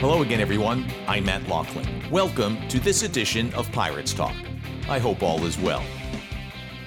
[0.00, 0.86] Hello again, everyone.
[1.08, 2.08] I'm Matt Loughlin.
[2.08, 4.36] Welcome to this edition of Pirates Talk.
[4.88, 5.82] I hope all is well.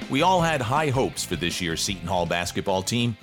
[0.09, 3.17] We all had high hopes for this year's Seton Hall basketball team.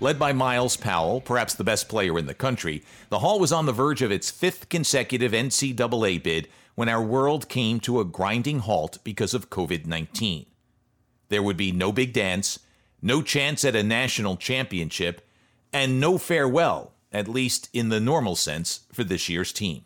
[0.00, 3.66] Led by Myles Powell, perhaps the best player in the country, the Hall was on
[3.66, 8.58] the verge of its fifth consecutive NCAA bid when our world came to a grinding
[8.58, 10.46] halt because of COVID 19.
[11.28, 12.58] There would be no big dance,
[13.00, 15.24] no chance at a national championship,
[15.72, 19.84] and no farewell, at least in the normal sense, for this year's team.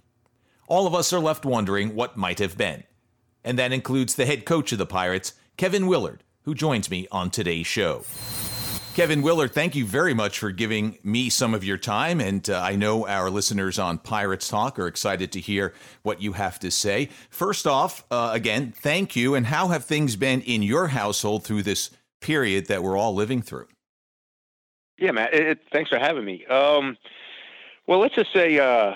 [0.69, 2.85] All of us are left wondering what might have been.
[3.45, 7.31] And that includes the head coach of the Pirates, Kevin Willard, who joins me on
[7.31, 8.05] today's show.
[8.95, 12.21] Kevin Willard, thank you very much for giving me some of your time.
[12.21, 16.35] And uh, I know our listeners on Pirates Talk are excited to hear what you
[16.35, 17.09] have to say.
[17.31, 19.35] First off, uh, again, thank you.
[19.35, 23.41] And how have things been in your household through this period that we're all living
[23.41, 23.67] through?
[25.03, 26.47] Yeah, Matt, it, it, thanks for having me.
[26.47, 26.97] Um,
[27.89, 28.95] well, let's just say, uh,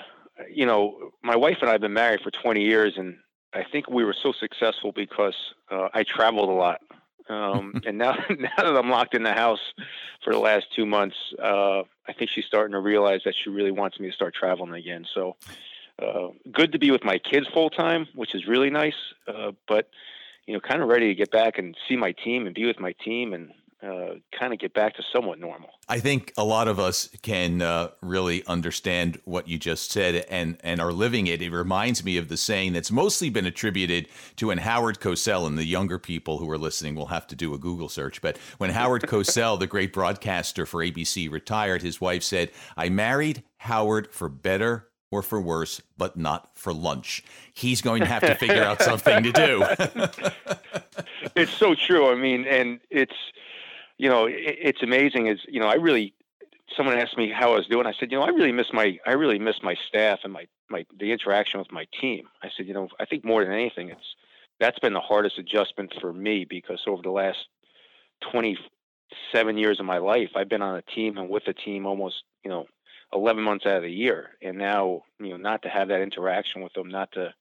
[0.49, 3.17] you know, my wife and I have been married for 20 years, and
[3.53, 5.35] I think we were so successful because
[5.69, 6.79] uh, I traveled a lot.
[7.27, 9.59] Um, and now, now that I'm locked in the house
[10.23, 13.71] for the last two months, uh, I think she's starting to realize that she really
[13.71, 15.05] wants me to start traveling again.
[15.13, 15.35] So,
[16.01, 18.95] uh, good to be with my kids full time, which is really nice.
[19.27, 19.89] Uh, but
[20.45, 22.79] you know, kind of ready to get back and see my team and be with
[22.79, 23.51] my team and
[23.83, 25.69] uh, kind of get back to somewhat normal.
[25.87, 30.57] I think a lot of us can uh, really understand what you just said and,
[30.63, 31.41] and are living it.
[31.41, 35.57] It reminds me of the saying that's mostly been attributed to when Howard Cosell, and
[35.57, 38.21] the younger people who are listening will have to do a Google search.
[38.21, 43.43] But when Howard Cosell, the great broadcaster for ABC, retired, his wife said, I married
[43.57, 47.23] Howard for better or for worse, but not for lunch.
[47.53, 49.63] He's going to have to figure out something to do.
[51.35, 52.11] it's so true.
[52.11, 53.15] I mean, and it's
[53.97, 55.27] you know, it, it's amazing.
[55.27, 56.13] Is you know, I really
[56.75, 57.87] someone asked me how I was doing.
[57.87, 60.47] I said, you know, I really miss my I really miss my staff and my
[60.69, 62.27] my the interaction with my team.
[62.43, 64.15] I said, you know, I think more than anything, it's
[64.59, 67.37] that's been the hardest adjustment for me because over the last
[68.31, 72.23] 27 years of my life, I've been on a team and with a team almost,
[72.43, 72.65] you know,
[73.13, 74.31] 11 months out of the year.
[74.41, 77.33] And now, you know, not to have that interaction with them, not to,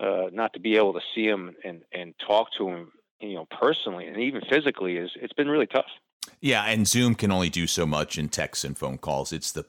[0.00, 3.46] uh, not to be able to see them and, and talk to them you know,
[3.50, 5.86] personally and even physically is it's been really tough.
[6.40, 9.32] Yeah, and Zoom can only do so much in texts and phone calls.
[9.32, 9.66] It's the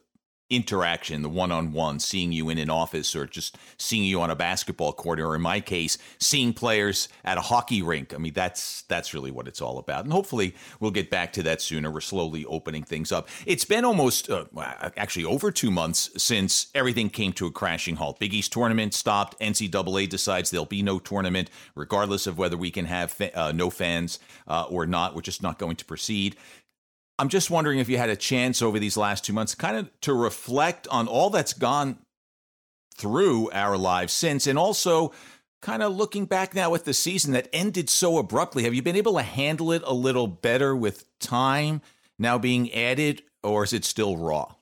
[0.52, 4.30] interaction, the one on one, seeing you in an office or just seeing you on
[4.30, 8.14] a basketball court, or in my case, seeing players at a hockey rink.
[8.14, 10.04] I mean, that's that's really what it's all about.
[10.04, 11.90] And hopefully, we'll get back to that sooner.
[11.90, 13.30] We're slowly opening things up.
[13.46, 14.46] It's been almost, uh,
[14.98, 18.20] actually, over two months since everything came to a crashing halt.
[18.20, 19.40] Big East tournament stopped.
[19.40, 23.70] NCAA decides there'll be no tournament, regardless of whether we can have fa- uh, no
[23.70, 25.16] fans uh, or not.
[25.16, 26.36] We're just not going to proceed.
[27.22, 30.02] I'm just wondering if you had a chance over these last two months kind of
[30.02, 32.00] to reflect on all that's gone
[32.96, 35.14] through our lives since, and also
[35.62, 38.64] kind of looking back now at the season that ended so abruptly.
[38.64, 41.84] Have you been able to handle it a little better with time
[42.18, 44.56] now being added, or is it still raw?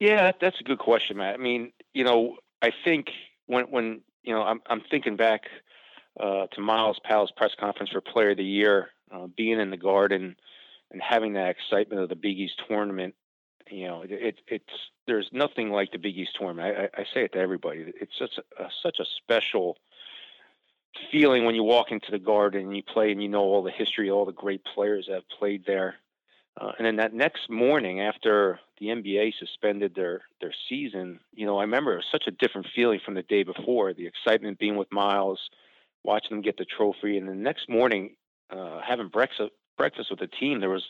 [0.00, 1.34] Yeah, that's a good question, Matt.
[1.34, 3.08] I mean, you know, I think
[3.48, 5.42] when when you know, I'm I'm thinking back
[6.18, 9.76] uh, to Myles Powell's press conference for Player of the Year, uh, being in the
[9.76, 10.36] Garden
[10.90, 13.14] and having that excitement of the Big East tournament,
[13.70, 14.64] you know, it, it's
[15.06, 16.90] there's nothing like the Big East tournament.
[16.94, 17.92] I, I say it to everybody.
[18.00, 19.76] It's such a, such a special
[21.10, 23.70] feeling when you walk into the Garden and you play and you know all the
[23.70, 25.96] history, all the great players that have played there.
[26.58, 31.58] Uh, and then that next morning, after the NBA suspended their their season, you know,
[31.58, 33.92] I remember it was such a different feeling from the day before.
[33.92, 35.50] The excitement being with Myles,
[36.02, 38.16] watching them get the trophy, and the next morning,
[38.50, 40.84] uh, having breakfast breakfast with the team, there was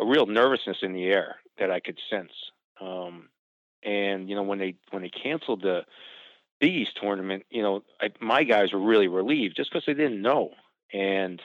[0.00, 2.32] a real nervousness in the air that I could sense.
[2.80, 3.28] Um,
[3.84, 5.80] and you know, when they when they canceled the
[6.60, 10.22] Big East tournament, you know, I, my guys were really relieved just because they didn't
[10.22, 10.50] know,
[10.92, 11.40] and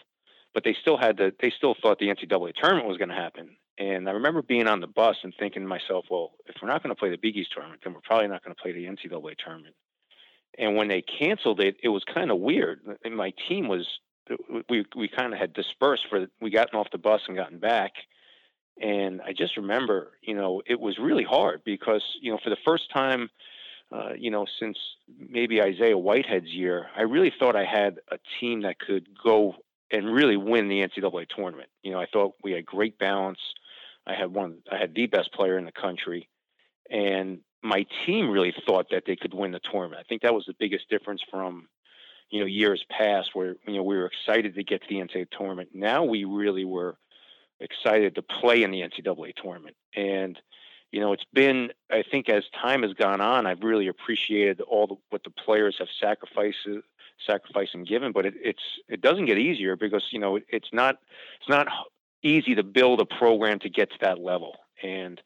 [0.54, 3.58] but they still had the they still thought the NCAA tournament was going to happen.
[3.80, 6.82] And I remember being on the bus and thinking to myself, well, if we're not
[6.82, 8.86] going to play the Big East tournament, then we're probably not going to play the
[8.86, 9.76] NCAA tournament.
[10.58, 12.80] And when they canceled it, it was kind of weird.
[13.04, 13.86] And my team was
[14.70, 17.94] we we kind of had dispersed for we gotten off the bus and gotten back.
[18.82, 22.58] And i just remember you know it was really hard because you know for the
[22.66, 23.30] first time
[23.92, 24.78] uh, you know since
[25.18, 29.56] maybe isaiah whitehead's year i really thought i had a team that could go
[29.90, 31.70] and really win the ncaa tournament.
[31.82, 33.40] You know i thought we had great balance.
[34.06, 36.30] I had one i had the best player in the country.
[36.90, 40.00] And my team really thought that they could win the tournament.
[40.00, 41.68] I think that was the biggest difference from
[42.30, 45.28] you know years past where you know we were excited to get to the NCAA
[45.32, 45.70] tournament.
[45.74, 46.98] Now we really were
[47.60, 50.40] excited to play in the NCAA tournament, and
[50.92, 54.88] you know, it's been, I think as time has gone on, I've really appreciated all
[54.88, 56.68] the, what the players have sacrificed,
[57.26, 60.70] sacrificed and given, but it, it's, it doesn't get easier because, you know, it, it's
[60.72, 61.00] not,
[61.40, 61.68] it's not
[62.24, 64.56] easy to build a program to get to that level.
[64.82, 65.20] And,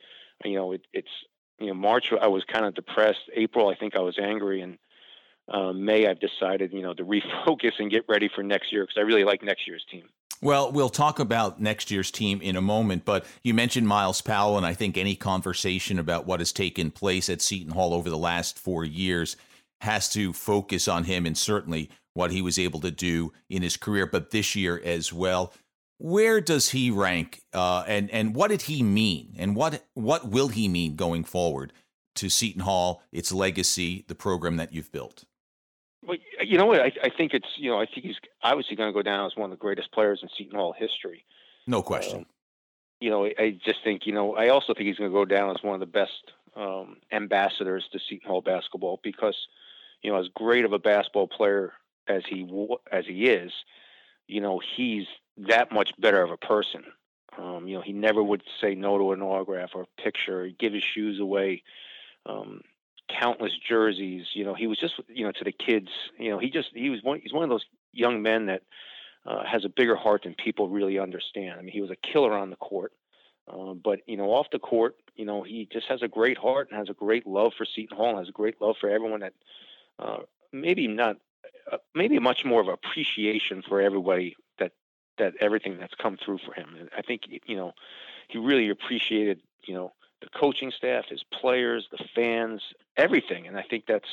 [0.43, 1.11] you know, it, it's,
[1.59, 3.29] you know, March, I was kind of depressed.
[3.35, 4.61] April, I think I was angry.
[4.61, 4.79] And
[5.51, 7.03] uh, May, I've decided, you know, to
[7.45, 10.03] refocus and get ready for next year because I really like next year's team.
[10.43, 14.57] Well, we'll talk about next year's team in a moment, but you mentioned Myles Powell,
[14.57, 18.17] and I think any conversation about what has taken place at Seton Hall over the
[18.17, 19.37] last four years
[19.81, 23.77] has to focus on him and certainly what he was able to do in his
[23.77, 25.53] career, but this year as well.
[25.99, 30.47] Where does he rank, uh, and and what did he mean, and what what will
[30.47, 31.73] he mean going forward
[32.15, 35.25] to Seton Hall, its legacy, the program that you've built?
[36.41, 36.81] You know what?
[36.81, 39.35] I, I think it's you know I think he's obviously going to go down as
[39.35, 41.25] one of the greatest players in Seton Hall history.
[41.67, 42.19] No question.
[42.19, 42.25] Um,
[42.99, 45.51] you know, I just think you know I also think he's going to go down
[45.51, 49.35] as one of the best um, ambassadors to Seton Hall basketball because
[50.01, 51.73] you know as great of a basketball player
[52.07, 52.47] as he
[52.91, 53.51] as he is,
[54.27, 56.83] you know he's that much better of a person.
[57.37, 60.45] Um, you know, he never would say no to an autograph or a picture.
[60.45, 61.63] He'd give his shoes away.
[62.25, 62.61] Um,
[63.19, 64.27] countless jerseys.
[64.33, 65.89] You know, he was just you know to the kids.
[66.17, 67.19] You know, he just he was one.
[67.21, 68.61] He's one of those young men that
[69.25, 71.59] uh, has a bigger heart than people really understand.
[71.59, 72.93] I mean, he was a killer on the court,
[73.51, 76.69] uh, but you know, off the court, you know, he just has a great heart
[76.69, 79.21] and has a great love for Seton Hall and has a great love for everyone
[79.21, 79.33] that
[79.99, 80.19] uh,
[80.51, 81.17] maybe not,
[81.71, 84.71] uh, maybe much more of appreciation for everybody that
[85.17, 86.75] that everything that's come through for him.
[86.79, 87.73] And I think you know,
[88.27, 92.61] he really appreciated you know the coaching staff, his players, the fans,
[92.95, 93.47] everything.
[93.47, 94.07] And I think that's,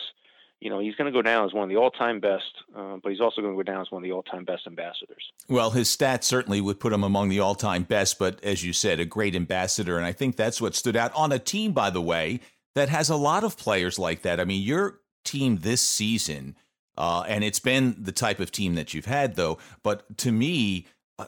[0.61, 3.13] you know, he's going to go down as one of the all-time best, uh, but
[3.13, 5.23] he's also going to go down as one of the all-time best ambassadors.
[5.49, 8.99] Well, his stats certainly would put him among the all-time best, but as you said,
[8.99, 12.03] a great ambassador, and I think that's what stood out on a team, by the
[12.03, 12.41] way,
[12.75, 14.41] that has a lot of players like that.
[14.41, 16.57] I mean, your team this season,
[16.97, 19.59] uh, and it's been the type of team that you've had, though.
[19.83, 20.87] But to me,
[21.19, 21.27] uh,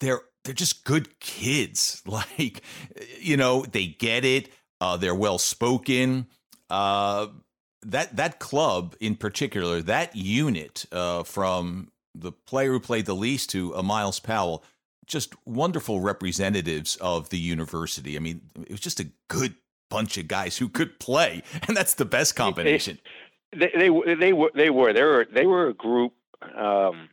[0.00, 2.02] they're they're just good kids.
[2.12, 2.62] Like,
[3.18, 4.50] you know, they get it.
[4.80, 6.26] Uh, they're well spoken.
[6.68, 7.28] Uh,
[7.82, 13.50] that that club in particular, that unit uh, from the player who played the least
[13.50, 14.62] to uh, Myles Powell,
[15.06, 18.16] just wonderful representatives of the university.
[18.16, 19.54] I mean, it was just a good
[19.90, 22.98] bunch of guys who could play, and that's the best combination.
[23.52, 26.12] They they, they, they were they were they were they were a group.
[26.56, 27.08] Um,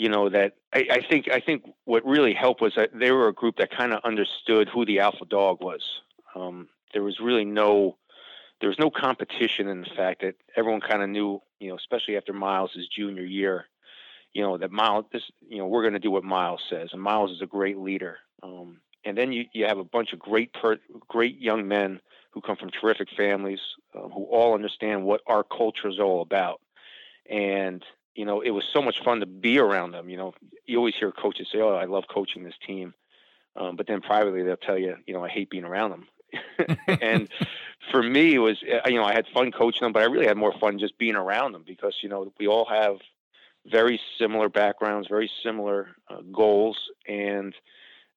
[0.00, 3.28] you know that I, I, think I think what really helped was that they were
[3.28, 5.82] a group that kind of understood who the alpha dog was.
[6.34, 7.98] Um, there was really no
[8.60, 12.16] there was no competition in the fact that everyone kind of knew, you know, especially
[12.16, 13.66] after Myles' junior year,
[14.32, 17.00] you know, that Myles, this, you know, we're going to do what Myles says, and
[17.00, 18.18] Myles is a great leader.
[18.42, 22.00] Um, and then you, you have a bunch of great per, great young men
[22.32, 23.60] who come from terrific families
[23.94, 26.60] uh, who all understand what our culture is all about.
[27.30, 27.82] And
[28.14, 30.08] you know, it was so much fun to be around them.
[30.08, 30.34] You know,
[30.66, 32.94] you always hear coaches say, "Oh, I love coaching this team,"
[33.56, 36.08] um, but then privately they'll tell you, you know, I hate being around them.
[37.00, 37.28] and
[37.90, 40.26] for me, it was, uh, you know, I had fun coaching them, but I really
[40.26, 42.96] had more fun just being around them because you know we all have
[43.66, 47.54] very similar backgrounds, very similar uh, goals, and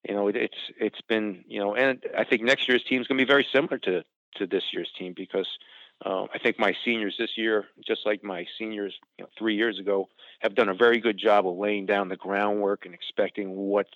[0.08, 3.06] you know, it, it's it's been, you know, and I think next year's team is
[3.06, 4.04] going to be very similar to
[4.36, 5.48] to this year's team because
[6.04, 9.78] uh, I think my seniors this year, just like my seniors you know, three years
[9.78, 10.08] ago,
[10.40, 13.86] have done a very good job of laying down the groundwork and expecting what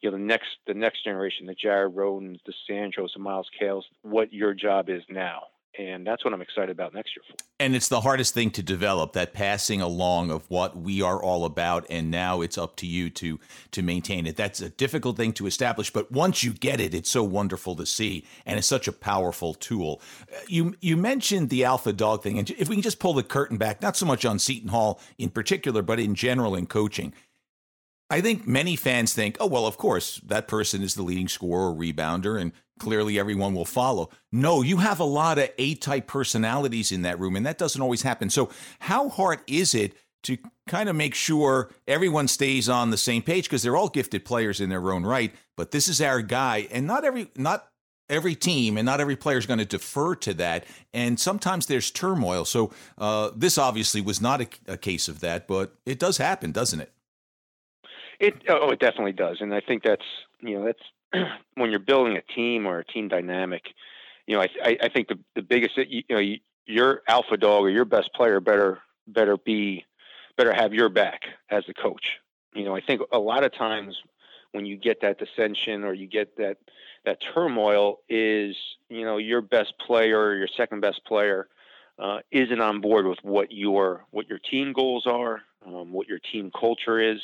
[0.00, 3.86] you know the next the next generation, the Jared Rhodens, the Sandros, the Myles Cales,
[4.02, 5.44] what your job is now
[5.78, 7.36] and that's what I'm excited about next year for.
[7.58, 11.44] And it's the hardest thing to develop that passing along of what we are all
[11.44, 13.40] about, and now it's up to you to
[13.72, 14.36] to maintain it.
[14.36, 17.86] That's a difficult thing to establish, but once you get it, it's so wonderful to
[17.86, 20.00] see, and it's such a powerful tool.
[20.32, 23.22] Uh, you you mentioned the alpha dog thing, and if we can just pull the
[23.22, 27.12] curtain back, not so much on Seton Hall in particular, but in general in coaching.
[28.08, 31.70] I think many fans think, oh, well, of course, that person is the leading scorer
[31.70, 34.10] or rebounder, and clearly everyone will follow.
[34.30, 37.82] No, you have a lot of A type personalities in that room, and that doesn't
[37.82, 38.30] always happen.
[38.30, 43.22] So, how hard is it to kind of make sure everyone stays on the same
[43.22, 43.44] page?
[43.44, 46.86] Because they're all gifted players in their own right, but this is our guy, and
[46.86, 47.66] not every, not
[48.08, 50.64] every team and not every player is going to defer to that.
[50.94, 52.44] And sometimes there's turmoil.
[52.44, 56.52] So, uh, this obviously was not a, a case of that, but it does happen,
[56.52, 56.92] doesn't it?
[58.18, 60.04] It oh, it definitely does, and I think that's
[60.40, 63.62] you know that's when you're building a team or a team dynamic.
[64.26, 67.70] You know, I I, I think the the biggest you know your alpha dog or
[67.70, 69.84] your best player better better be
[70.36, 72.18] better have your back as the coach.
[72.54, 73.96] You know, I think a lot of times
[74.52, 76.56] when you get that dissension or you get that
[77.04, 78.56] that turmoil is
[78.88, 81.48] you know your best player or your second best player
[81.98, 86.18] uh, isn't on board with what your what your team goals are, um, what your
[86.18, 87.20] team culture is,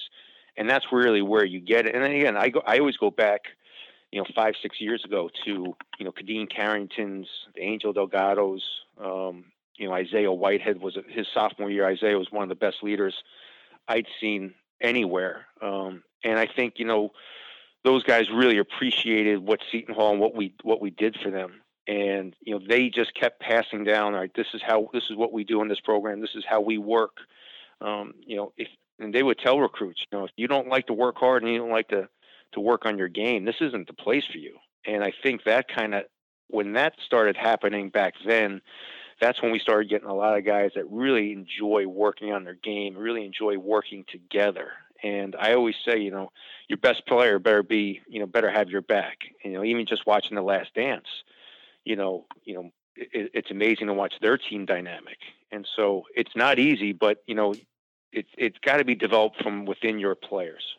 [0.56, 1.94] and that's really where you get it.
[1.94, 3.42] And then again, I go I always go back,
[4.11, 7.28] you know, five six years ago to you know Khadeen Carrington's,
[7.59, 8.61] Angel Delgados.
[9.00, 11.87] Um, you know, Isaiah Whitehead was his sophomore year.
[11.87, 13.14] Isaiah was one of the best leaders
[13.88, 15.47] I'd seen anywhere.
[15.61, 17.11] Um, and I think you know
[17.85, 21.61] those guys really appreciated what Seton Hall and what we what we did for them.
[21.88, 24.14] And you know they just kept passing down.
[24.14, 26.21] All right, this is how this is what we do in this program.
[26.21, 27.16] This is how we work.
[27.80, 28.68] Um, you know, if
[29.02, 31.52] and they would tell recruits, you know, if you don't like to work hard and
[31.52, 32.09] you don't like to
[32.52, 34.56] to work on your game, this isn't the place for you.
[34.87, 36.04] And I think that kind of
[36.49, 38.61] when that started happening back then,
[39.21, 42.59] that's when we started getting a lot of guys that really enjoy working on their
[42.62, 44.73] game, really enjoy working together.
[45.02, 46.30] And I always say, you know,
[46.68, 49.18] your best player better be, you know, better have your back.
[49.44, 51.06] You know, even just watching the Last Dance,
[51.85, 55.18] you know, you know, it, it's amazing to watch their team dynamic.
[55.50, 57.54] And so it's not easy, but you know,
[58.12, 60.76] it's it's got to be developed from within your players.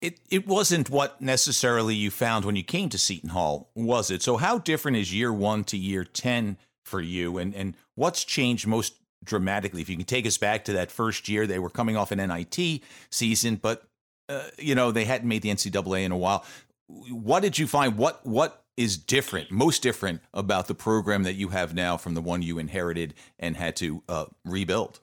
[0.00, 4.22] It it wasn't what necessarily you found when you came to Seton Hall, was it?
[4.22, 6.56] So how different is year one to year ten?
[6.84, 8.94] for you and and what's changed most
[9.24, 12.10] dramatically if you can take us back to that first year they were coming off
[12.10, 13.84] an NIT season but
[14.28, 16.44] uh, you know they hadn't made the NCAA in a while
[16.88, 21.48] what did you find what what is different most different about the program that you
[21.48, 25.00] have now from the one you inherited and had to uh, rebuild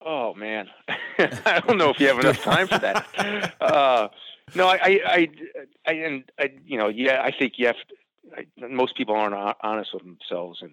[0.00, 0.68] oh man
[1.18, 4.08] I don't know if you have enough time for that uh,
[4.54, 5.28] no I I, I
[5.86, 7.94] I and I you know yeah I think you have To,
[8.36, 10.72] I, most people aren't honest with themselves, and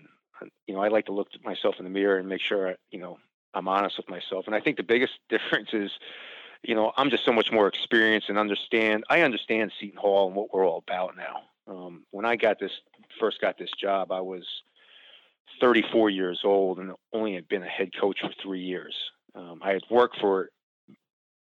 [0.68, 2.76] you know, I like to look at myself in the mirror and make sure I,
[2.92, 3.20] you know
[3.54, 4.46] I'm honest with myself.
[4.48, 5.92] And I think the biggest difference is,
[6.64, 9.06] you know, I'm just so much more experienced and understand.
[9.10, 11.42] I understand Seton Hall and what we're all about now.
[11.68, 12.72] Um, when I got this
[13.20, 14.46] first got this job, I was
[15.62, 18.96] 34 years old and only had been a head coach for three years.
[19.36, 20.50] Um, I had worked for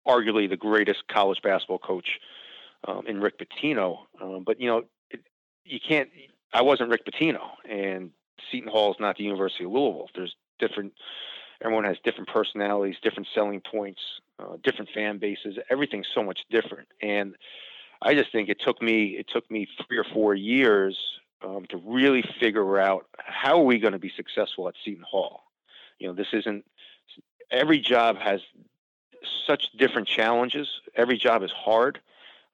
[0.06, 2.18] arguably the greatest college basketball coach
[2.86, 3.98] um, in Rick Pitino.
[4.20, 4.82] Um, but you know,
[5.64, 6.08] you can't.
[6.52, 8.10] I wasn't Rick Pitino, and
[8.50, 10.08] Seton Hall is not the University of Louisville.
[10.14, 10.92] There's different.
[11.62, 14.00] Everyone has different personalities, different selling points,
[14.38, 15.58] uh, different fan bases.
[15.70, 17.34] Everything's so much different, and
[18.00, 20.96] I just think it took me it took me three or four years
[21.44, 25.42] um, to really figure out how are we going to be successful at Seton Hall.
[25.98, 26.64] You know, this isn't
[27.50, 28.40] every job has
[29.46, 30.68] such different challenges.
[30.94, 32.00] Every job is hard.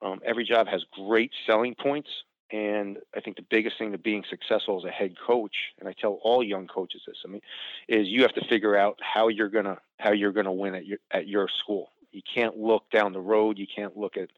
[0.03, 2.09] Um, every job has great selling points.
[2.51, 5.93] And I think the biggest thing to being successful as a head coach, and I
[5.93, 7.41] tell all young coaches this, I mean,
[7.89, 10.99] is you have to figure out how you're gonna how you're gonna win at your
[11.11, 11.89] at your school.
[12.13, 13.59] You can't look down the road.
[13.59, 14.29] You can't look at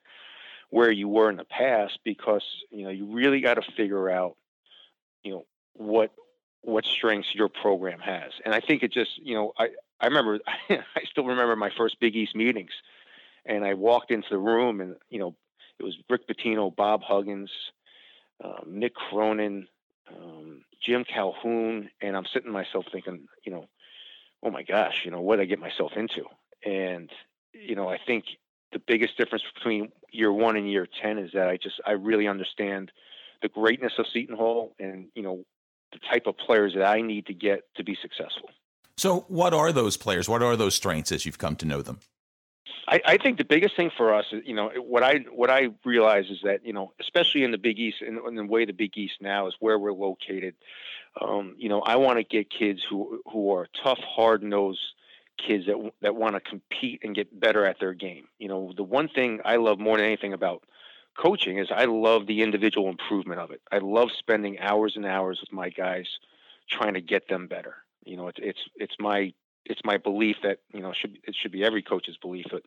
[0.70, 4.36] where you were in the past because you know you really got to figure out,
[5.22, 6.12] you know, what
[6.62, 8.32] what strengths your program has.
[8.44, 9.68] And I think it just, you know, I
[10.00, 12.72] I remember I still remember my first Big East meetings,
[13.44, 15.34] and I walked into the room and you know
[15.78, 17.50] it was Rick Pitino, Bob Huggins,
[18.42, 19.68] um, Mick Cronin,
[20.08, 23.68] um, Jim Calhoun, and I'm sitting myself thinking, you know,
[24.42, 26.24] oh my gosh, you know, what did I get myself into?
[26.64, 27.10] And
[27.52, 28.24] you know, I think
[28.76, 32.28] the biggest difference between year one and year ten is that I just I really
[32.28, 32.92] understand
[33.40, 35.44] the greatness of Seton Hall and you know
[35.92, 38.50] the type of players that I need to get to be successful.
[38.98, 40.28] So, what are those players?
[40.28, 42.00] What are those strengths as you've come to know them?
[42.88, 46.26] I, I, think the biggest thing for us, you know, what I what I realize
[46.26, 48.96] is that you know, especially in the Big East, in, in the way the Big
[48.98, 50.54] East now is where we're located.
[51.18, 54.80] Um, you know, I want to get kids who who are tough, hard nosed
[55.38, 58.28] kids that that want to compete and get better at their game.
[58.38, 60.64] You know, the one thing I love more than anything about
[61.16, 63.60] coaching is I love the individual improvement of it.
[63.72, 66.06] I love spending hours and hours with my guys
[66.70, 67.74] trying to get them better.
[68.04, 69.32] You know, it's it's it's my
[69.64, 72.62] it's my belief that you know should it should be every coach's belief that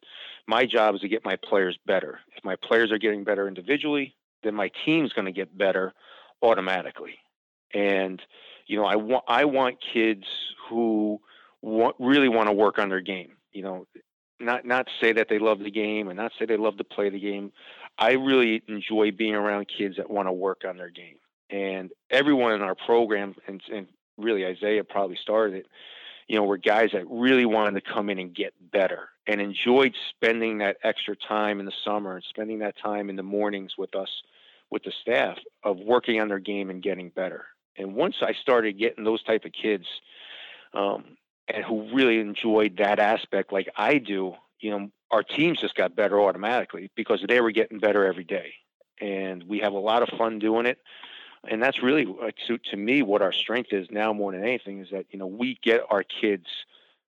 [0.48, 2.20] my job is to get my players better.
[2.36, 5.94] If my players are getting better individually, then my team's going to get better
[6.42, 7.16] automatically.
[7.74, 8.22] And
[8.68, 10.26] you know, I want I want kids
[10.70, 11.22] who
[11.62, 13.34] want, really want to work on their game.
[13.52, 13.88] You know,
[14.40, 17.10] not not say that they love the game and not say they love to play
[17.10, 17.52] the game.
[17.98, 21.18] I really enjoy being around kids that want to work on their game.
[21.50, 23.88] And everyone in our program, and, and
[24.18, 25.68] really Isaiah probably started it
[26.30, 29.96] you know, were guys that really wanted to come in and get better and enjoyed
[30.12, 33.96] spending that extra time in the summer and spending that time in the mornings with
[33.96, 34.10] us,
[34.70, 37.46] with the staff, of working on their game and getting better.
[37.78, 39.86] And once I started getting those type of kids,
[40.76, 41.18] um,
[41.50, 45.96] and who really enjoyed that aspect like I do, you know, our teams just got
[45.96, 48.54] better automatically because they were getting better every day,
[49.02, 50.80] and we have a lot of fun doing it.
[51.50, 52.06] And that's really,
[52.48, 55.28] to, to me, what our strength is now more than anything is that you know
[55.28, 56.46] we get our kids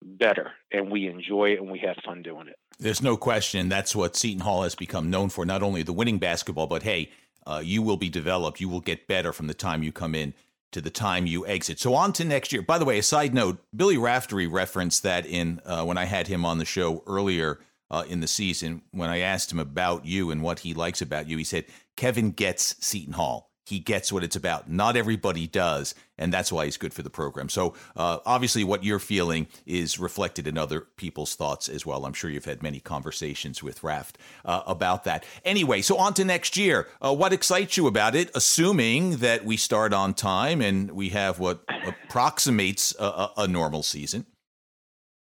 [0.02, 2.56] better and we enjoy it and we have fun doing it.
[2.78, 5.44] There's no question that's what Seton Hall has become known for.
[5.44, 7.10] Not only the winning basketball, but hey,
[7.46, 8.60] uh, you will be developed.
[8.60, 10.34] You will get better from the time you come in
[10.72, 11.78] to the time you exit.
[11.78, 12.62] So on to next year.
[12.62, 16.28] By the way, a side note: Billy Raftery referenced that in uh, when I had
[16.28, 17.60] him on the show earlier
[17.90, 18.82] uh, in the season.
[18.92, 22.30] When I asked him about you and what he likes about you, he said Kevin
[22.30, 24.68] gets Seton Hall he gets what it's about.
[24.68, 27.48] Not everybody does, and that's why he's good for the program.
[27.48, 32.04] So, uh, obviously, what you're feeling is reflected in other people's thoughts as well.
[32.04, 35.24] I'm sure you've had many conversations with Raft uh, about that.
[35.44, 36.88] Anyway, so on to next year.
[37.00, 41.38] Uh, what excites you about it, assuming that we start on time and we have
[41.38, 44.26] what approximates a, a normal season?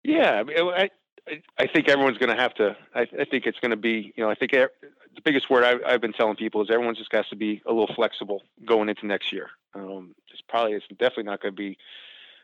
[0.05, 0.89] Yeah, I,
[1.59, 2.77] I think everyone's going to have to.
[2.95, 4.13] I, I think it's going to be.
[4.17, 4.71] You know, I think the
[5.25, 7.95] biggest word I, have been telling people is everyone just has to be a little
[7.95, 9.51] flexible going into next year.
[9.75, 11.79] Um, it's probably it's definitely not going to be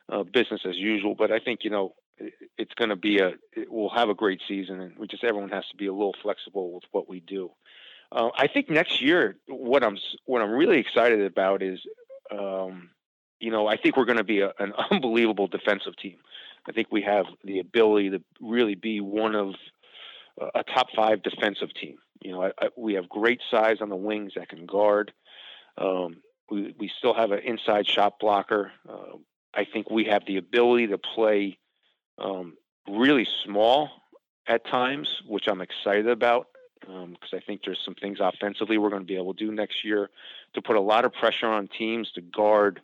[0.09, 3.29] uh, business as usual, but I think you know it, it's going to be a
[3.53, 6.15] it, we'll have a great season, and we just everyone has to be a little
[6.23, 7.51] flexible with what we do.
[8.13, 11.81] Uh, I think next year, what I'm what I'm really excited about is,
[12.31, 12.91] um,
[13.41, 16.17] you know, I think we're going to be a, an unbelievable defensive team.
[16.69, 19.55] I think we have the ability to really be one of
[20.55, 21.97] a top five defensive team.
[22.21, 25.13] You know, I, I, we have great size on the wings that can guard.
[25.79, 26.19] Um,
[26.51, 28.73] we we still have an inside shot blocker.
[28.89, 29.19] Uh,
[29.55, 31.59] I think we have the ability to play
[32.19, 32.55] um,
[32.89, 33.91] really small
[34.47, 36.49] at times, which I'm excited about
[36.81, 39.53] because um, I think there's some things offensively we're going to be able to do
[39.53, 40.11] next year
[40.55, 42.81] to put a lot of pressure on teams to guard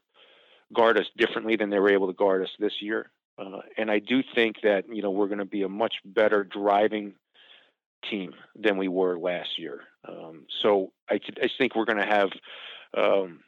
[0.72, 3.10] guard us differently than they were able to guard us this year.
[3.40, 6.44] Uh, and I do think that you know we're going to be a much better
[6.44, 7.14] driving
[8.09, 9.80] team than we were last year.
[10.06, 12.30] Um, so I, I, think we're going to have
[12.96, 13.40] um,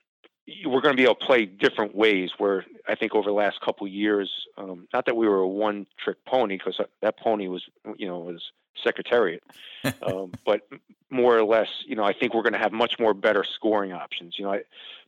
[0.66, 2.30] we're going to be able to play different ways.
[2.38, 5.86] Where I think over the last couple years, um, not that we were a one
[6.02, 7.62] trick pony because that pony was
[7.96, 8.42] you know was
[8.82, 9.42] Secretariat,
[10.02, 10.62] um, but
[11.10, 13.92] more or less, you know, I think we're going to have much more better scoring
[13.92, 14.38] options.
[14.38, 14.62] You know, I,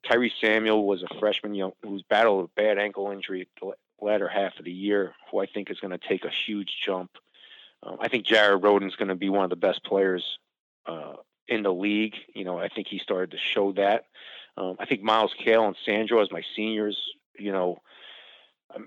[0.06, 3.48] Tyrese Samuel was a freshman, you know, who's battled a bad ankle injury
[4.00, 7.10] latter half of the year, who I think is going to take a huge jump.
[7.82, 10.38] Um, I think Jared Rhoden's going to be one of the best players
[10.86, 11.14] uh,
[11.48, 12.14] in the league.
[12.34, 14.06] You know, I think he started to show that.
[14.56, 16.96] Um, I think Myles Cale and Sandro as my seniors,
[17.38, 17.80] you know,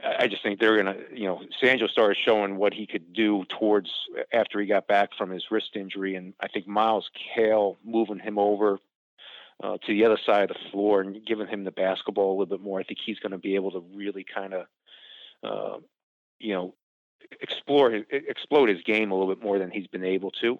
[0.04, 3.90] I just think they're gonna, you know, Sandro started showing what he could do towards
[4.34, 8.38] after he got back from his wrist injury, and I think Myles Cale moving him
[8.38, 8.80] over
[9.64, 12.58] uh, to the other side of the floor and giving him the basketball a little
[12.58, 12.80] bit more.
[12.80, 14.66] I think he's going to be able to really kind of,
[15.44, 15.78] uh,
[16.40, 16.74] you know,
[17.42, 20.60] explore his, explode his game a little bit more than he's been able to.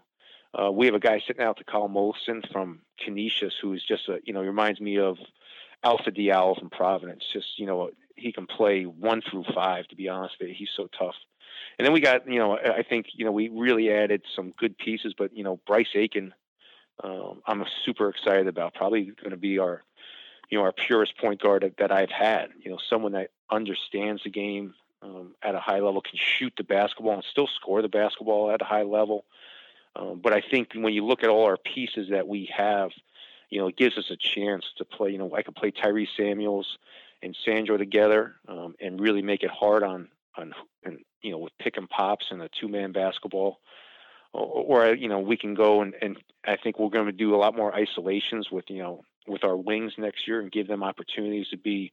[0.58, 4.34] Uh, we have a guy sitting out Takal Molson from Canisius, who's just a you
[4.34, 5.18] know reminds me of
[5.84, 7.24] Alpha Diallo from Providence.
[7.32, 9.88] Just you know he can play one through five.
[9.88, 11.16] To be honest with you, he's so tough.
[11.78, 14.78] And then we got you know I think you know we really added some good
[14.78, 16.34] pieces, but you know Bryce Aiken,
[17.04, 18.74] um, I'm super excited about.
[18.74, 19.84] Probably going to be our
[20.50, 22.50] you know our purest point guard that I've had.
[22.62, 26.64] You know someone that understands the game, um, at a high level, can shoot the
[26.64, 29.26] basketball and still score the basketball at a high level.
[29.96, 32.92] Um, but I think when you look at all our pieces that we have,
[33.50, 35.12] you know, it gives us a chance to play.
[35.12, 36.78] You know, I could play Tyrese Samuels
[37.24, 41.58] and Sandro together um, and really make it hard on on and you know with
[41.58, 43.60] pick and pops and a two man basketball.
[44.34, 47.34] Or, or, you know we can go and, and I think we're going to do
[47.34, 50.84] a lot more isolations with you know with our wings next year and give them
[50.84, 51.92] opportunities to be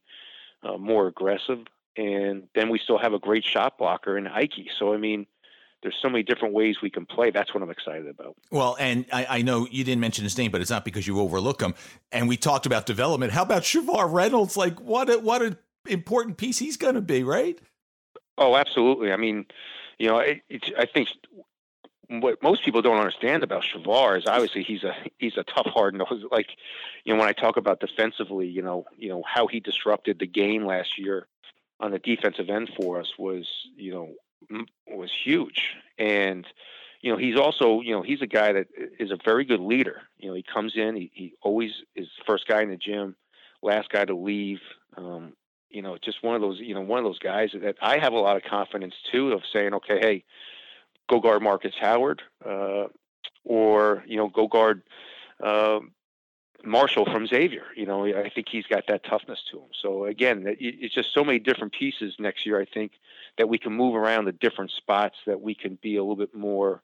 [0.63, 1.59] uh, more aggressive
[1.97, 4.67] and then we still have a great shot blocker in Ike.
[4.77, 5.25] So I mean,
[5.81, 7.31] there's so many different ways we can play.
[7.31, 8.35] That's what I'm excited about.
[8.51, 11.19] Well, and I, I, know you didn't mention his name, but it's not because you
[11.19, 11.75] overlook him.
[12.11, 13.33] And we talked about development.
[13.33, 14.57] How about Shavar Reynolds?
[14.57, 17.59] Like, what a, what an important piece he's going to be, right?
[18.37, 19.11] Oh, absolutely.
[19.11, 19.45] I mean,
[19.99, 20.41] you know, it,
[20.77, 21.09] I think
[22.09, 25.95] what most people don't understand about Shavar is obviously he's a he's a tough, hard.
[26.31, 26.49] Like,
[27.03, 30.27] you know, when I talk about defensively, you know, you know how he disrupted the
[30.27, 31.27] game last year
[31.79, 35.75] on the defensive end for us was, you know, was huge.
[35.97, 36.45] And,
[37.01, 38.67] you know, he's also, you know, he's a guy that
[38.99, 40.01] is a very good leader.
[40.17, 43.15] You know, he comes in, he, he always is first guy in the gym,
[43.61, 44.61] last guy to leave.
[44.97, 45.33] Um,
[45.69, 48.13] you know, just one of those, you know, one of those guys that I have
[48.13, 50.23] a lot of confidence too of saying, okay, hey,
[51.09, 52.85] go guard Marcus Howard, uh,
[53.43, 54.81] or you know, go guard
[55.43, 55.79] uh,
[56.63, 57.65] Marshall from Xavier.
[57.75, 59.69] You know, I think he's got that toughness to him.
[59.81, 62.59] So again, it's just so many different pieces next year.
[62.59, 62.93] I think
[63.37, 66.33] that we can move around the different spots that we can be a little bit
[66.33, 66.81] more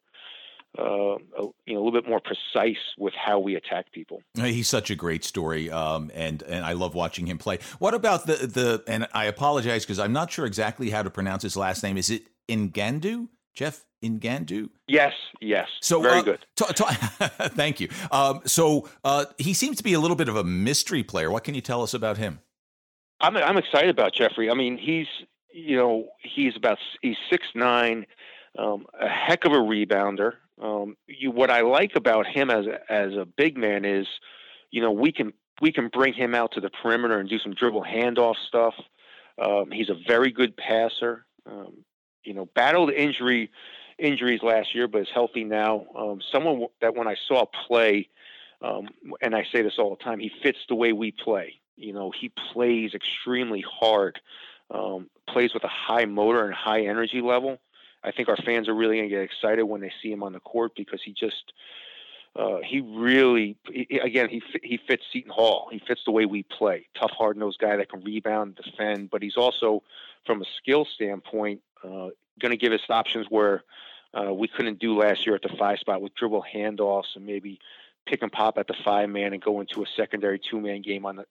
[0.77, 1.17] uh,
[1.65, 4.21] you know, a little bit more precise with how we attack people.
[4.35, 7.59] He's such a great story, um, and and I love watching him play.
[7.79, 8.83] What about the the?
[8.87, 11.97] And I apologize because I'm not sure exactly how to pronounce his last name.
[11.97, 13.27] Is it Ngandu?
[13.53, 14.69] Jeff Ngandu?
[14.87, 15.67] Yes, yes.
[15.81, 16.45] So very uh, good.
[16.55, 16.83] T- t-
[17.49, 17.89] thank you.
[18.11, 21.29] Um, so uh, he seems to be a little bit of a mystery player.
[21.29, 22.39] What can you tell us about him?
[23.19, 24.49] I'm I'm excited about Jeffrey.
[24.49, 25.07] I mean, he's
[25.53, 28.05] you know he's about he's six nine,
[28.57, 30.33] um, a heck of a rebounder.
[30.61, 34.07] Um, you, what I like about him as a, as a big man is,
[34.69, 37.53] you know, we can we can bring him out to the perimeter and do some
[37.53, 38.73] dribble handoff stuff.
[39.41, 41.25] Um, he's a very good passer.
[41.45, 41.85] Um,
[42.23, 43.51] you know, battled injury
[43.97, 45.85] injuries last year, but is healthy now.
[45.95, 48.09] Um, someone that when I saw play,
[48.61, 48.89] um,
[49.21, 51.59] and I say this all the time, he fits the way we play.
[51.75, 54.19] You know, he plays extremely hard,
[54.69, 57.59] um, plays with a high motor and high energy level.
[58.03, 60.33] I think our fans are really going to get excited when they see him on
[60.33, 61.53] the court because he just
[62.35, 65.67] uh, he really he, again he he fits Seton Hall.
[65.71, 66.87] He fits the way we play.
[66.97, 69.83] Tough, hard nosed guy that can rebound, defend, but he's also
[70.25, 73.63] from a skill standpoint uh, going to give us options where
[74.13, 77.59] uh, we couldn't do last year at the five spot with dribble handoffs and maybe
[78.05, 81.05] pick and pop at the five man and go into a secondary two man game
[81.05, 81.25] on the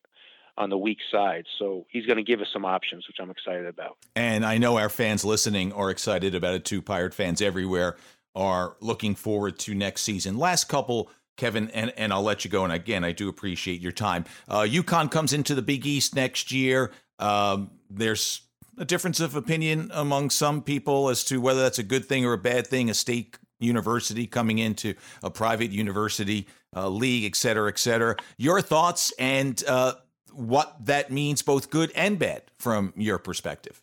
[0.58, 1.46] on the weak side.
[1.58, 3.96] So he's going to give us some options, which I'm excited about.
[4.14, 6.82] And I know our fans listening are excited about it too.
[6.82, 7.96] Pirate fans everywhere
[8.34, 10.38] are looking forward to next season.
[10.38, 11.10] Last couple.
[11.36, 12.64] Kevin, and, and I'll let you go.
[12.64, 14.26] And again, I do appreciate your time.
[14.46, 16.90] Uh, UConn comes into the Big East next year.
[17.18, 18.42] Um, there's
[18.76, 22.34] a difference of opinion among some people as to whether that's a good thing or
[22.34, 22.90] a bad thing.
[22.90, 28.16] A state university coming into a private university uh, league, et cetera, et cetera.
[28.36, 29.94] Your thoughts and uh,
[30.32, 33.80] what that means, both good and bad, from your perspective.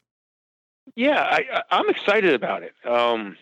[0.95, 2.73] Yeah, I, I'm excited about it.
[2.85, 3.35] Um,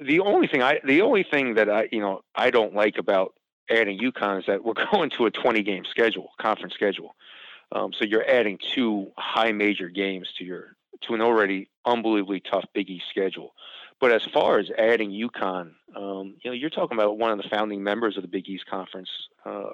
[0.00, 3.34] the only thing I, the only thing that I, you know, I don't like about
[3.70, 7.14] adding UConn is that we're going to a 20 game schedule, conference schedule.
[7.72, 12.64] Um, so you're adding two high major games to your to an already unbelievably tough
[12.72, 13.54] Big East schedule.
[14.00, 17.48] But as far as adding UConn, um, you know, you're talking about one of the
[17.48, 19.08] founding members of the Big East Conference,
[19.44, 19.70] uh,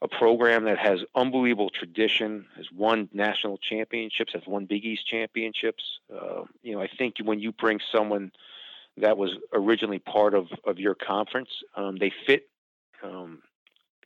[0.00, 5.82] a program that has unbelievable tradition, has won national championships, has won Big East championships.
[6.12, 8.32] Uh, you know, I think when you bring someone
[9.00, 12.48] that was originally part of, of your conference, um, they fit,
[13.02, 13.42] um,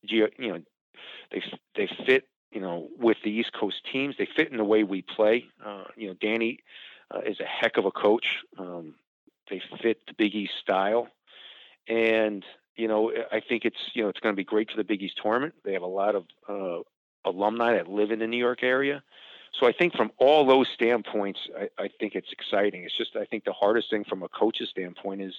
[0.02, 0.60] you know,
[1.30, 1.42] they
[1.76, 4.16] they fit, you know, with the East Coast teams.
[4.18, 5.46] They fit in the way we play.
[5.64, 6.58] Uh, you know, Danny
[7.10, 8.38] uh, is a heck of a coach.
[8.58, 8.94] Um,
[9.50, 11.08] they fit the Big East style,
[11.88, 12.44] and
[12.76, 15.02] you know, I think it's you know it's going to be great for the Big
[15.02, 15.54] East tournament.
[15.64, 16.82] They have a lot of uh,
[17.24, 19.02] alumni that live in the New York area,
[19.58, 22.84] so I think from all those standpoints, I, I think it's exciting.
[22.84, 25.34] It's just I think the hardest thing from a coach's standpoint is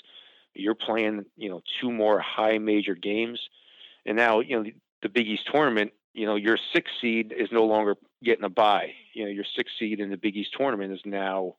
[0.53, 3.39] you're playing you know two more high major games,
[4.05, 5.91] and now you know the, the Big East tournament.
[6.13, 8.91] You know your sixth seed is no longer getting a bye.
[9.13, 11.55] You know your sixth seed in the Big East tournament is now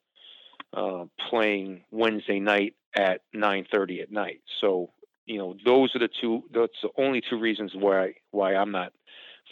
[0.72, 4.40] uh, playing Wednesday night at 9:30 at night.
[4.60, 4.90] So
[5.26, 6.44] you know, those are the two.
[6.52, 8.92] That's the only two reasons why why I'm not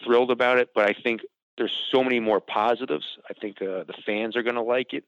[0.04, 0.70] thrilled about it.
[0.74, 1.22] But I think
[1.62, 3.04] there's so many more positives.
[3.30, 5.04] I think uh, the fans are going to like it.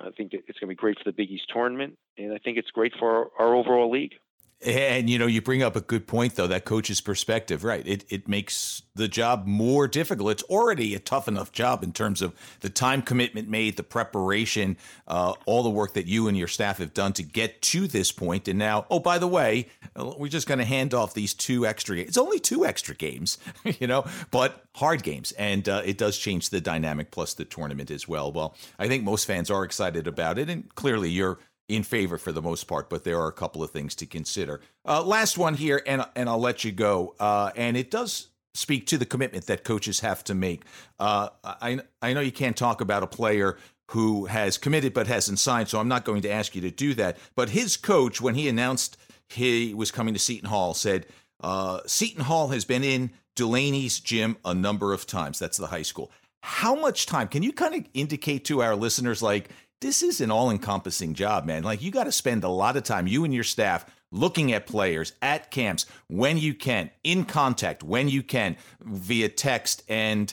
[0.00, 2.56] I think it's going to be great for the Big East tournament, and I think
[2.56, 4.14] it's great for our, our overall league.
[4.62, 7.86] And you know, you bring up a good point though, that coach's perspective, right?
[7.86, 10.32] It it makes the job more difficult.
[10.32, 14.76] It's already a tough enough job in terms of the time commitment made, the preparation,
[15.08, 18.12] uh, all the work that you and your staff have done to get to this
[18.12, 18.48] point.
[18.48, 21.96] And now, oh, by the way, we're just going to hand off these two extra.
[21.96, 22.08] Games.
[22.08, 23.38] It's only two extra games,
[23.80, 27.90] you know, but hard games, and uh, it does change the dynamic plus the tournament
[27.90, 28.30] as well.
[28.30, 31.38] Well, I think most fans are excited about it, and clearly you're
[31.70, 34.60] in favor for the most part, but there are a couple of things to consider.
[34.84, 37.14] Uh, last one here, and and I'll let you go.
[37.20, 40.64] Uh, and it does speak to the commitment that coaches have to make.
[40.98, 43.56] Uh, I I know you can't talk about a player
[43.92, 46.94] who has committed but hasn't signed, so I'm not going to ask you to do
[46.94, 47.16] that.
[47.36, 48.96] But his coach, when he announced
[49.28, 51.06] he was coming to Seton Hall, said
[51.40, 55.38] uh, Seton Hall has been in Delaney's gym a number of times.
[55.38, 56.10] That's the high school.
[56.42, 59.50] How much time can you kind of indicate to our listeners, like?
[59.80, 61.62] This is an all encompassing job, man.
[61.62, 64.66] Like you got to spend a lot of time, you and your staff, looking at
[64.66, 69.82] players at camps when you can, in contact when you can, via text.
[69.88, 70.32] And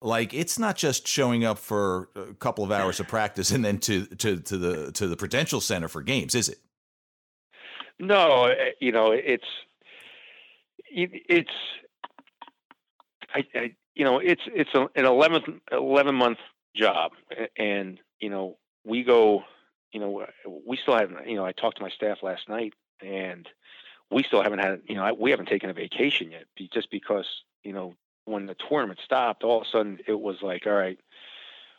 [0.00, 3.78] like it's not just showing up for a couple of hours of practice and then
[3.80, 6.58] to to to the to the Prudential Center for games, is it?
[7.98, 9.44] No, eh, you know it's
[10.90, 11.50] it's
[13.34, 16.38] I, I you know it's it's an 11 11 month
[16.74, 17.12] job
[17.58, 19.44] and you know we go,
[19.92, 20.26] you know,
[20.66, 22.72] we still haven't, you know, I talked to my staff last night
[23.02, 23.48] and
[24.10, 27.26] we still haven't had, you know, we haven't taken a vacation yet, just because,
[27.64, 27.94] you know,
[28.24, 30.98] when the tournament stopped, all of a sudden it was like, all right,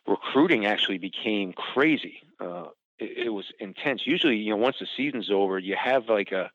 [0.06, 2.20] recruiting actually became crazy.
[2.40, 2.66] Uh,
[3.00, 4.06] it, it, was intense.
[4.06, 6.52] Usually, you know, once the season's over, you have like a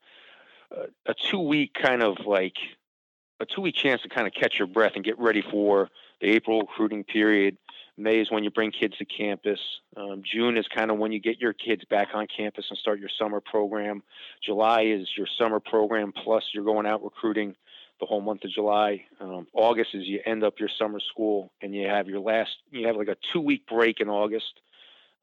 [0.71, 2.57] a, a two week kind of like
[3.39, 5.89] a two week chance to kind of catch your breath and get ready for
[6.21, 7.57] the April recruiting period.
[7.97, 9.59] May is when you bring kids to campus.
[9.95, 12.99] Um, June is kind of when you get your kids back on campus and start
[12.99, 14.01] your summer program.
[14.43, 17.55] July is your summer program, plus you're going out recruiting
[17.99, 19.05] the whole month of July.
[19.19, 22.87] Um, August is you end up your summer school and you have your last, you
[22.87, 24.59] have like a two week break in August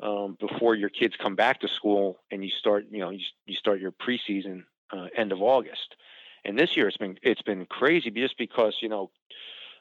[0.02, 3.56] um, before your kids come back to school and you start, you know, you, you
[3.56, 5.96] start your preseason uh, end of August.
[6.44, 9.10] And this year it's been it's been crazy just because you know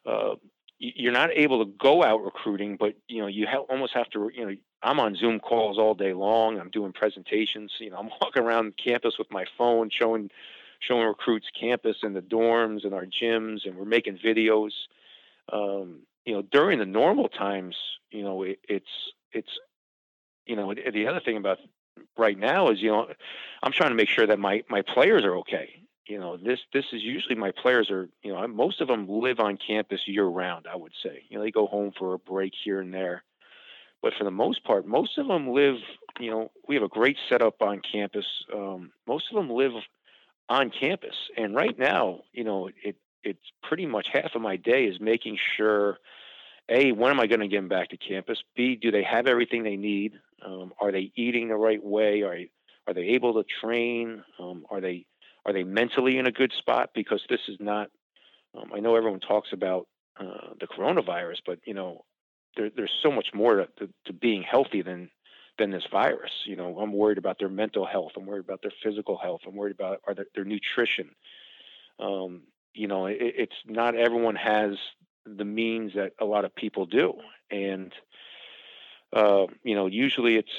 [0.06, 0.36] uh,
[0.80, 4.32] you're not able to go out recruiting, but you know you ha- almost have to.
[4.34, 6.60] You know, I'm on Zoom calls all day long.
[6.60, 7.74] I'm doing presentations.
[7.80, 10.32] You know, I'm walking around campus with my phone, showing
[10.80, 14.72] showing recruits campus and the dorms and our gyms, and we're making videos.
[15.52, 17.76] Um, you know, during the normal times,
[18.12, 19.52] you know, it, it's it's
[20.46, 21.60] you know the other thing about
[22.18, 23.08] right now is you know
[23.62, 25.82] I'm trying to make sure that my my players are okay.
[26.10, 29.40] You know this this is usually my players are you know most of them live
[29.40, 30.66] on campus year round.
[30.66, 33.24] I would say you know they go home for a break here and there,
[34.02, 35.76] but for the most part, most of them live.
[36.20, 38.26] You know we have a great setup on campus.
[38.52, 39.74] Um, most of them live
[40.50, 44.86] on campus, and right now you know it it's pretty much half of my day
[44.86, 46.00] is making sure
[46.70, 48.40] a, when am I going to get them back to campus?
[48.56, 50.14] B, do they have everything they need?
[50.44, 52.22] Um, are they eating the right way?
[52.24, 52.38] Are
[52.88, 54.24] are they able to train?
[54.40, 55.06] Um, are they
[55.46, 56.92] are they mentally in a good spot?
[56.94, 57.90] Because this is not.
[58.58, 59.88] Um, I know everyone talks about
[60.20, 62.04] uh, the coronavirus, but you know,
[62.58, 65.10] there, there's so much more to, to, to, being healthy than
[65.58, 66.32] than this virus.
[66.46, 68.14] You know, I'm worried about their mental health.
[68.18, 69.42] I'm worried about their physical health.
[69.48, 71.12] I'm worried about are their, their nutrition.
[72.00, 74.76] Um, you know, it, it's not everyone has
[75.26, 77.14] the means that a lot of people do.
[77.52, 77.94] And,
[79.14, 80.52] uh, you know, usually it's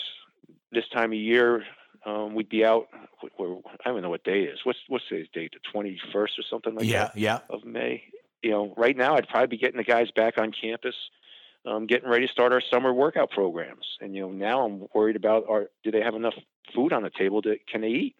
[0.72, 1.64] this time of year,
[2.04, 2.88] um, we'd be out.
[3.36, 4.60] Where, I don't even know what day it is.
[4.64, 5.52] What's what's today's date?
[5.52, 7.16] The twenty first or something like yeah, that.
[7.16, 8.04] Yeah, Of May.
[8.42, 10.94] You know, right now I'd probably be getting the guys back on campus,
[11.66, 13.98] um, getting ready to start our summer workout programs.
[14.00, 16.34] And you know, now I'm worried about are do they have enough
[16.74, 17.42] food on the table?
[17.42, 18.16] To, can they eat?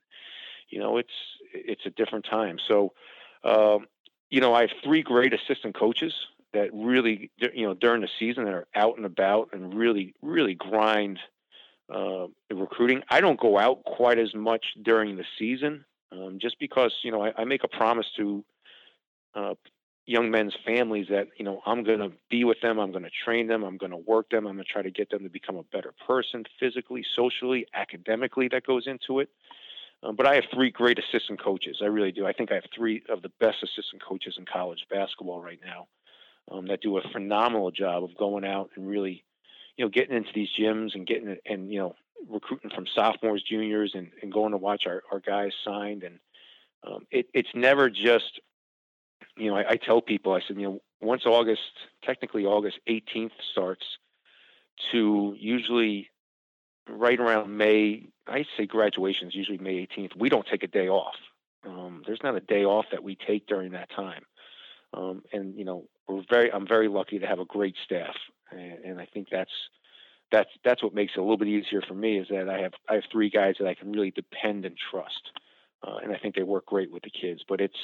[0.69, 1.09] You know, it's
[1.53, 2.59] it's a different time.
[2.69, 2.93] So,
[3.45, 3.87] um,
[4.29, 6.15] you know, I have three great assistant coaches
[6.53, 10.55] that really, you know, during the season that are out and about and really, really
[10.55, 11.19] grind
[11.93, 13.03] uh, recruiting.
[13.11, 17.25] I don't go out quite as much during the season, um, just because you know
[17.25, 18.45] I, I make a promise to
[19.35, 19.55] uh,
[20.07, 23.11] young men's families that you know I'm going to be with them, I'm going to
[23.25, 25.29] train them, I'm going to work them, I'm going to try to get them to
[25.29, 28.49] become a better person, physically, socially, academically.
[28.49, 29.29] That goes into it.
[30.03, 31.79] Um, but I have three great assistant coaches.
[31.83, 32.27] I really do.
[32.27, 35.89] I think I have three of the best assistant coaches in college basketball right now
[36.51, 39.25] um, that do a phenomenal job of going out and really,
[39.81, 41.95] you know, getting into these gyms and getting and you know
[42.29, 46.03] recruiting from sophomores, juniors, and, and going to watch our, our guys signed.
[46.03, 46.19] And
[46.87, 48.41] um, it, it's never just,
[49.39, 51.63] you know, I, I tell people, I said, you know, once August,
[52.05, 53.87] technically August 18th starts,
[54.93, 56.11] to usually
[56.87, 60.15] right around May, I say graduation is usually May 18th.
[60.15, 61.17] We don't take a day off.
[61.67, 64.25] Um, there's not a day off that we take during that time.
[64.93, 68.15] Um, and you know, we're very I'm very lucky to have a great staff,
[68.51, 69.51] and, and I think that's
[70.33, 72.73] that's that's what makes it a little bit easier for me is that I have
[72.89, 75.31] I have three guys that I can really depend and trust,
[75.87, 77.43] uh, and I think they work great with the kids.
[77.49, 77.79] But it's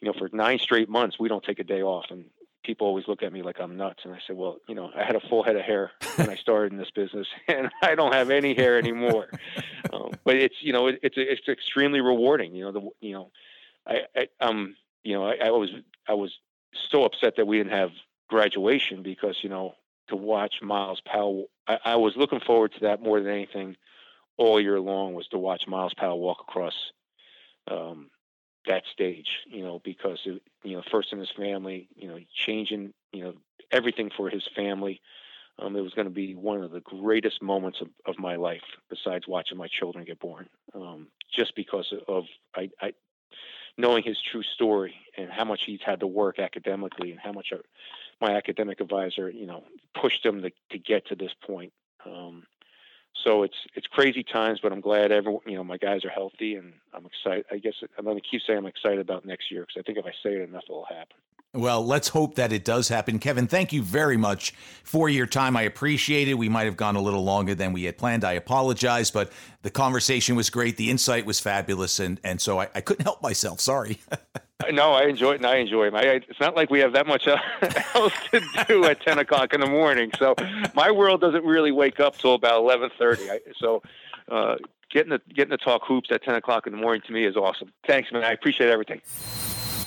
[0.00, 2.24] you know for nine straight months we don't take a day off, and
[2.64, 4.00] people always look at me like I'm nuts.
[4.04, 6.36] And I said, well, you know, I had a full head of hair when I
[6.36, 9.28] started in this business, and I don't have any hair anymore.
[9.92, 12.54] um, but it's you know it, it's it's extremely rewarding.
[12.54, 13.30] You know the you know
[13.86, 15.70] I, I um you know I, I was
[16.08, 16.32] I was
[16.90, 17.90] so upset that we didn't have
[18.28, 19.74] graduation because you know
[20.08, 21.46] to watch Myles Powell.
[21.66, 23.76] I, I, was looking forward to that more than anything
[24.36, 26.74] all year long was to watch Myles Powell walk across
[27.68, 28.10] um,
[28.66, 29.28] that stage.
[29.46, 33.34] You know because it, you know first in his family, you know changing you know
[33.70, 35.00] everything for his family.
[35.58, 38.62] Um, it was going to be one of the greatest moments of, of my life,
[38.88, 40.48] besides watching my children get born.
[40.74, 42.24] Um, just because of
[42.56, 42.92] I, I
[43.80, 47.52] knowing his true story and how much he's had to work academically and how much
[48.20, 49.64] my academic advisor, you know,
[50.00, 51.72] pushed him to, to get to this point.
[52.04, 52.44] Um,
[53.24, 56.54] so it's it's crazy times, but I'm glad everyone, you know, my guys are healthy,
[56.54, 57.44] and I'm excited.
[57.50, 59.98] I guess I'm going to keep saying I'm excited about next year because I think
[59.98, 61.16] if I say it enough, it'll happen.
[61.52, 63.18] Well, let's hope that it does happen.
[63.18, 65.56] Kevin, thank you very much for your time.
[65.56, 66.34] I appreciate it.
[66.34, 68.24] We might have gone a little longer than we had planned.
[68.24, 69.32] I apologize, but
[69.62, 70.76] the conversation was great.
[70.76, 71.98] The insight was fabulous.
[71.98, 73.58] And, and so I, I couldn't help myself.
[73.60, 73.98] Sorry.
[74.70, 75.94] no, I enjoy it and I enjoy it.
[75.94, 77.26] I, it's not like we have that much
[77.94, 80.12] else to do at 10 o'clock in the morning.
[80.20, 80.36] So
[80.74, 83.52] my world doesn't really wake up till about 1130.
[83.58, 83.82] So,
[84.30, 84.54] uh,
[84.92, 87.34] getting to, getting to talk hoops at 10 o'clock in the morning to me is
[87.36, 87.72] awesome.
[87.88, 88.22] Thanks, man.
[88.22, 89.00] I appreciate everything.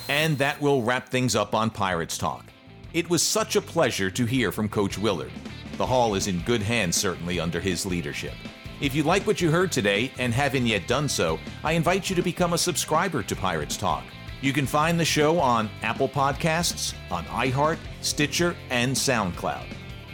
[0.09, 2.45] And that will wrap things up on Pirates Talk.
[2.93, 5.31] It was such a pleasure to hear from Coach Willard.
[5.77, 8.33] The Hall is in good hands, certainly, under his leadership.
[8.81, 12.15] If you like what you heard today and haven't yet done so, I invite you
[12.15, 14.03] to become a subscriber to Pirates Talk.
[14.41, 19.65] You can find the show on Apple Podcasts, on iHeart, Stitcher, and SoundCloud.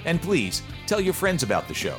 [0.06, 1.98] And please tell your friends about the show.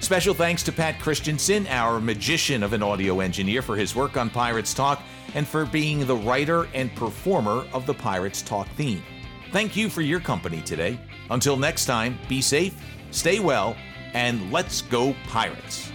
[0.00, 4.30] Special thanks to Pat Christensen, our magician of an audio engineer, for his work on
[4.30, 5.02] Pirates Talk
[5.34, 9.02] and for being the writer and performer of the Pirates Talk theme.
[9.52, 11.00] Thank you for your company today.
[11.30, 12.74] Until next time, be safe,
[13.10, 13.74] stay well,
[14.14, 15.90] and let's go, Pirates.